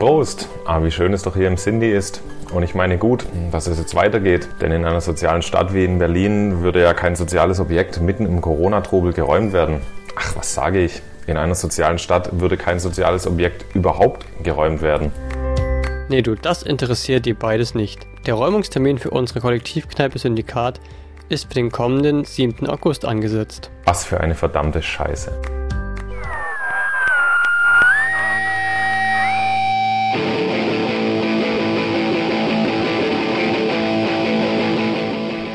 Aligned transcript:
Prost! 0.00 0.48
Ah, 0.64 0.82
wie 0.82 0.90
schön 0.90 1.12
es 1.12 1.24
doch 1.24 1.36
hier 1.36 1.46
im 1.46 1.58
Cindy 1.58 1.92
ist. 1.92 2.22
Und 2.54 2.62
ich 2.62 2.74
meine 2.74 2.96
gut, 2.96 3.26
dass 3.52 3.66
es 3.66 3.78
jetzt 3.78 3.94
weitergeht. 3.94 4.48
Denn 4.62 4.72
in 4.72 4.86
einer 4.86 5.02
sozialen 5.02 5.42
Stadt 5.42 5.74
wie 5.74 5.84
in 5.84 5.98
Berlin 5.98 6.62
würde 6.62 6.80
ja 6.80 6.94
kein 6.94 7.16
soziales 7.16 7.60
Objekt 7.60 8.00
mitten 8.00 8.24
im 8.24 8.40
Corona-Trubel 8.40 9.12
geräumt 9.12 9.52
werden. 9.52 9.82
Ach, 10.16 10.34
was 10.36 10.54
sage 10.54 10.82
ich? 10.82 11.02
In 11.26 11.36
einer 11.36 11.54
sozialen 11.54 11.98
Stadt 11.98 12.40
würde 12.40 12.56
kein 12.56 12.80
soziales 12.80 13.26
Objekt 13.26 13.66
überhaupt 13.74 14.24
geräumt 14.42 14.80
werden. 14.80 15.12
Nee, 16.08 16.22
du, 16.22 16.34
das 16.34 16.62
interessiert 16.62 17.26
die 17.26 17.34
beides 17.34 17.74
nicht. 17.74 18.06
Der 18.24 18.32
Räumungstermin 18.34 18.96
für 18.96 19.10
unsere 19.10 19.40
Kollektivkneipe 19.40 20.18
Syndikat 20.18 20.80
ist 21.28 21.48
für 21.48 21.54
den 21.54 21.70
kommenden 21.70 22.24
7. 22.24 22.66
August 22.68 23.04
angesetzt. 23.04 23.70
Was 23.84 24.06
für 24.06 24.18
eine 24.18 24.34
verdammte 24.34 24.80
Scheiße. 24.80 25.59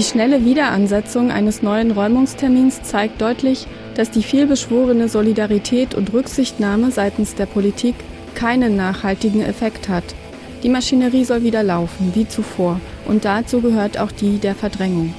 Die 0.00 0.06
schnelle 0.06 0.46
Wiederansetzung 0.46 1.30
eines 1.30 1.60
neuen 1.60 1.90
Räumungstermins 1.90 2.80
zeigt 2.80 3.20
deutlich, 3.20 3.66
dass 3.96 4.10
die 4.10 4.22
vielbeschworene 4.22 5.10
Solidarität 5.10 5.94
und 5.94 6.14
Rücksichtnahme 6.14 6.90
seitens 6.90 7.34
der 7.34 7.44
Politik 7.44 7.94
keinen 8.34 8.76
nachhaltigen 8.76 9.42
Effekt 9.42 9.90
hat. 9.90 10.04
Die 10.62 10.70
Maschinerie 10.70 11.24
soll 11.24 11.42
wieder 11.42 11.62
laufen, 11.62 12.12
wie 12.14 12.26
zuvor, 12.26 12.80
und 13.06 13.26
dazu 13.26 13.60
gehört 13.60 13.98
auch 13.98 14.10
die 14.10 14.38
der 14.38 14.54
Verdrängung. 14.54 15.12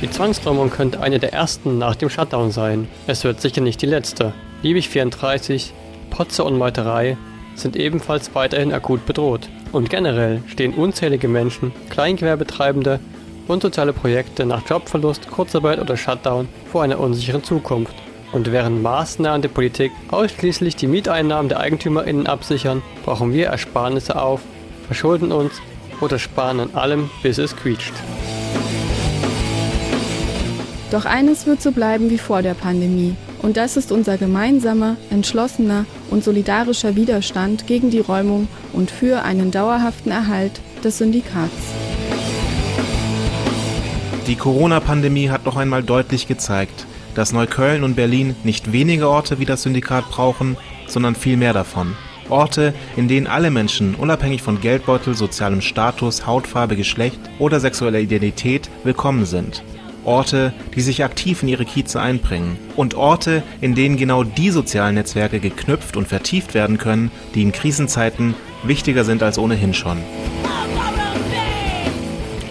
Die 0.00 0.08
Zwangsräumung 0.08 0.70
könnte 0.70 1.00
eine 1.00 1.18
der 1.18 1.32
ersten 1.32 1.78
nach 1.78 1.96
dem 1.96 2.10
Shutdown 2.10 2.52
sein. 2.52 2.86
Es 3.08 3.24
wird 3.24 3.40
sicher 3.40 3.60
nicht 3.60 3.82
die 3.82 3.86
letzte. 3.86 4.34
Liebig 4.62 4.88
34, 4.88 5.72
Potze 6.10 6.44
und 6.44 6.58
Meuterei 6.58 7.16
sind 7.58 7.76
ebenfalls 7.76 8.34
weiterhin 8.34 8.72
akut 8.72 9.04
bedroht. 9.06 9.48
Und 9.72 9.90
generell 9.90 10.42
stehen 10.46 10.74
unzählige 10.74 11.28
Menschen, 11.28 11.72
Kleingewerbetreibende 11.90 13.00
und 13.46 13.62
soziale 13.62 13.92
Projekte 13.92 14.46
nach 14.46 14.68
Jobverlust, 14.68 15.30
Kurzarbeit 15.30 15.80
oder 15.80 15.96
Shutdown 15.96 16.48
vor 16.70 16.82
einer 16.82 17.00
unsicheren 17.00 17.44
Zukunft. 17.44 17.94
Und 18.32 18.52
während 18.52 18.82
Maßnahmen 18.82 19.42
der 19.42 19.48
Politik 19.48 19.90
ausschließlich 20.10 20.76
die 20.76 20.86
Mieteinnahmen 20.86 21.48
der 21.48 21.60
EigentümerInnen 21.60 22.26
absichern, 22.26 22.82
brauchen 23.04 23.32
wir 23.32 23.46
Ersparnisse 23.46 24.20
auf, 24.20 24.42
verschulden 24.86 25.32
uns 25.32 25.52
oder 26.00 26.18
sparen 26.18 26.60
an 26.60 26.74
allem, 26.74 27.10
bis 27.22 27.38
es 27.38 27.56
quietscht. 27.56 27.94
Doch 30.90 31.04
eines 31.04 31.46
wird 31.46 31.60
so 31.60 31.72
bleiben 31.72 32.10
wie 32.10 32.18
vor 32.18 32.42
der 32.42 32.54
Pandemie. 32.54 33.14
Und 33.42 33.56
das 33.56 33.76
ist 33.76 33.92
unser 33.92 34.18
gemeinsamer, 34.18 34.96
entschlossener 35.10 35.84
und 36.10 36.24
solidarischer 36.24 36.96
Widerstand 36.96 37.66
gegen 37.66 37.90
die 37.90 38.00
Räumung 38.00 38.48
und 38.72 38.90
für 38.90 39.22
einen 39.22 39.50
dauerhaften 39.50 40.10
Erhalt 40.10 40.60
des 40.82 40.98
Syndikats. 40.98 41.52
Die 44.26 44.36
Corona-Pandemie 44.36 45.30
hat 45.30 45.46
noch 45.46 45.56
einmal 45.56 45.82
deutlich 45.82 46.26
gezeigt, 46.28 46.86
dass 47.14 47.32
Neukölln 47.32 47.82
und 47.82 47.96
Berlin 47.96 48.36
nicht 48.44 48.72
wenige 48.72 49.08
Orte 49.08 49.38
wie 49.38 49.46
das 49.46 49.62
Syndikat 49.62 50.10
brauchen, 50.10 50.56
sondern 50.86 51.14
viel 51.14 51.36
mehr 51.36 51.52
davon. 51.52 51.96
Orte, 52.28 52.74
in 52.96 53.08
denen 53.08 53.26
alle 53.26 53.50
Menschen, 53.50 53.94
unabhängig 53.94 54.42
von 54.42 54.60
Geldbeutel, 54.60 55.14
sozialem 55.14 55.60
Status, 55.60 56.26
Hautfarbe, 56.26 56.76
Geschlecht 56.76 57.18
oder 57.38 57.58
sexueller 57.58 58.00
Identität, 58.00 58.68
willkommen 58.84 59.24
sind. 59.24 59.62
Orte, 60.08 60.54
die 60.74 60.80
sich 60.80 61.04
aktiv 61.04 61.42
in 61.42 61.48
ihre 61.48 61.66
Kieze 61.66 62.00
einbringen. 62.00 62.58
Und 62.76 62.94
Orte, 62.94 63.42
in 63.60 63.74
denen 63.74 63.98
genau 63.98 64.24
die 64.24 64.48
sozialen 64.50 64.94
Netzwerke 64.94 65.38
geknüpft 65.38 65.98
und 65.98 66.08
vertieft 66.08 66.54
werden 66.54 66.78
können, 66.78 67.10
die 67.34 67.42
in 67.42 67.52
Krisenzeiten 67.52 68.34
wichtiger 68.62 69.04
sind 69.04 69.22
als 69.22 69.38
ohnehin 69.38 69.74
schon. 69.74 69.98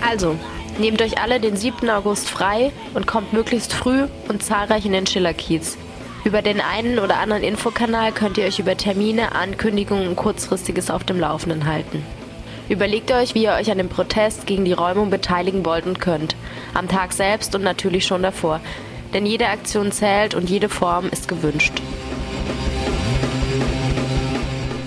Also, 0.07 0.35
nehmt 0.77 1.01
euch 1.01 1.19
alle 1.19 1.39
den 1.39 1.57
7. 1.57 1.89
August 1.89 2.29
frei 2.29 2.71
und 2.93 3.07
kommt 3.07 3.33
möglichst 3.33 3.73
früh 3.73 4.05
und 4.27 4.43
zahlreich 4.43 4.85
in 4.85 4.93
den 4.93 5.07
Schillerkiez. 5.07 5.77
Über 6.23 6.43
den 6.43 6.61
einen 6.61 6.99
oder 6.99 7.17
anderen 7.17 7.41
Infokanal 7.41 8.11
könnt 8.11 8.37
ihr 8.37 8.45
euch 8.45 8.59
über 8.59 8.77
Termine, 8.77 9.33
Ankündigungen 9.33 10.07
und 10.07 10.15
kurzfristiges 10.15 10.91
auf 10.91 11.03
dem 11.03 11.19
Laufenden 11.19 11.65
halten. 11.65 12.03
Überlegt 12.69 13.11
euch, 13.11 13.33
wie 13.33 13.43
ihr 13.43 13.53
euch 13.53 13.71
an 13.71 13.77
dem 13.77 13.87
Protest 13.87 14.45
gegen 14.45 14.65
die 14.65 14.73
Räumung 14.73 15.09
beteiligen 15.09 15.65
wollt 15.65 15.85
und 15.85 15.99
könnt. 16.01 16.35
Am 16.77 16.87
Tag 16.87 17.11
selbst 17.11 17.55
und 17.55 17.63
natürlich 17.63 18.05
schon 18.05 18.21
davor. 18.21 18.61
Denn 19.13 19.25
jede 19.25 19.47
Aktion 19.47 19.91
zählt 19.91 20.35
und 20.35 20.49
jede 20.49 20.69
Form 20.69 21.09
ist 21.09 21.27
gewünscht. 21.27 21.73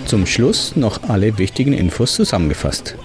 Zum 0.05 0.25
Schluss 0.25 0.75
noch 0.75 1.03
alle 1.09 1.37
wichtigen 1.37 1.73
Infos 1.73 2.15
zusammengefasst. 2.15 2.95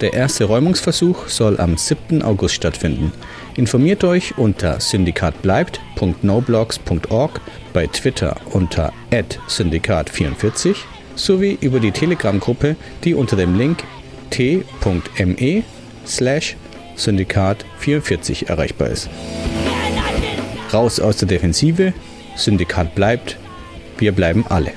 Der 0.00 0.14
erste 0.14 0.44
Räumungsversuch 0.44 1.26
soll 1.26 1.58
am 1.58 1.76
7. 1.76 2.22
August 2.22 2.54
stattfinden. 2.54 3.10
Informiert 3.56 4.04
euch 4.04 4.38
unter 4.38 4.78
syndikatbleibt.noblogs.org, 4.78 7.40
bei 7.72 7.88
Twitter 7.88 8.36
unter 8.52 8.92
syndikat44 9.10 10.76
sowie 11.16 11.58
über 11.60 11.80
die 11.80 11.90
Telegram-Gruppe, 11.90 12.76
die 13.02 13.14
unter 13.14 13.34
dem 13.34 13.58
Link 13.58 13.82
t.me 14.30 15.64
slash 16.06 16.54
Syndikat 16.98 17.64
44 17.78 18.48
erreichbar 18.48 18.88
ist. 18.88 19.08
Raus 20.72 21.00
aus 21.00 21.16
der 21.16 21.28
Defensive, 21.28 21.94
Syndikat 22.36 22.94
bleibt, 22.94 23.38
wir 23.98 24.12
bleiben 24.12 24.44
alle. 24.48 24.72